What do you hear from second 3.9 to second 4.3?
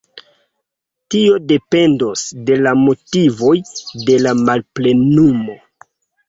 de